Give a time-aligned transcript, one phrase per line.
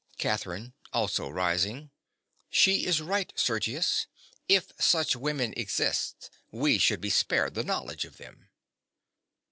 [0.17, 0.73] _)CATHERINE.
[0.93, 1.91] (also rising).
[2.49, 4.07] She is right, Sergius.
[4.49, 8.49] If such women exist, we should be spared the knowledge of them.